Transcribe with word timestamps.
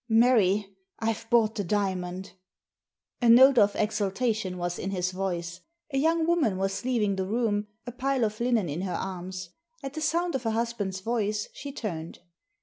"Mary, 0.25 0.65
I've 0.97 1.29
bought 1.29 1.53
the 1.53 1.63
diamond." 1.63 2.31
A 3.21 3.29
note 3.29 3.59
of 3.59 3.75
exultation 3.75 4.57
was 4.57 4.79
in 4.79 4.89
his 4.89 5.11
voice. 5.11 5.61
A 5.93 5.99
young 5.99 6.25
woman 6.25 6.57
was 6.57 6.83
leaving 6.83 7.17
the 7.17 7.27
room, 7.27 7.67
a 7.85 7.91
pile 7.91 8.23
of 8.23 8.39
linen 8.39 8.67
in 8.67 8.81
her 8.81 8.95
arms. 8.95 9.49
At 9.83 9.93
the 9.93 10.01
sound 10.01 10.33
of 10.33 10.41
her 10.41 10.49
husband's 10.49 11.01
voice 11.01 11.49
she 11.53 11.71
turned. 11.71 12.17